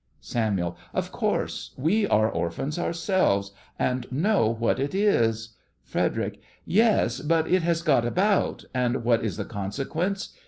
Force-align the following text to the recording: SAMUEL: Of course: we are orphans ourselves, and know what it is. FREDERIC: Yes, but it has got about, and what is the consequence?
SAMUEL: 0.19 0.75
Of 0.95 1.11
course: 1.11 1.75
we 1.77 2.07
are 2.07 2.27
orphans 2.27 2.79
ourselves, 2.79 3.51
and 3.77 4.11
know 4.11 4.49
what 4.49 4.79
it 4.79 4.95
is. 4.95 5.55
FREDERIC: 5.83 6.41
Yes, 6.65 7.19
but 7.19 7.47
it 7.47 7.61
has 7.61 7.83
got 7.83 8.03
about, 8.03 8.65
and 8.73 9.03
what 9.03 9.23
is 9.23 9.37
the 9.37 9.45
consequence? 9.45 10.29